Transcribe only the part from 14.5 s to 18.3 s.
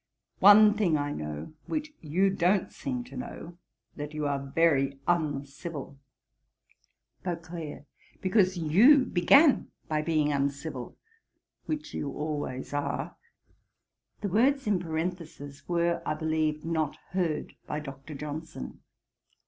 in parenthesis were, I believe, not heard by Dr.